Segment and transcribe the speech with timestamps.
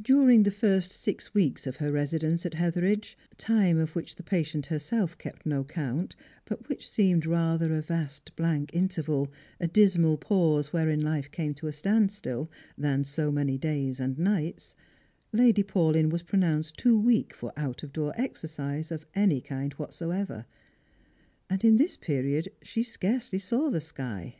[0.00, 4.64] During the first six weelcs of her residence at Hetheridge— time of which the patient
[4.64, 10.72] herself kept no count, but which seemed rather a vast blank interval, a dismal pause
[10.72, 14.74] wherein life came to a standstill, than so many days and nights—
[15.34, 20.46] Lady Paulyn was pronounced too weak for out of door exercise of any kind whatever,
[21.50, 24.36] and in this period she scarcely saw the sky.